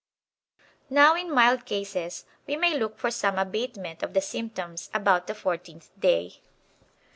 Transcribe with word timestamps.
Now 0.89 1.13
in 1.13 1.29
mild 1.31 1.63
cases 1.63 2.25
we 2.47 2.55
may 2.55 2.75
look 2.75 2.97
for 2.97 3.11
some 3.11 3.37
abatement 3.37 4.01
of 4.01 4.15
the 4.15 4.21
symptoms 4.21 4.89
about 4.95 5.27
the 5.27 5.35
fourteenth 5.35 5.91
day. 5.99 6.41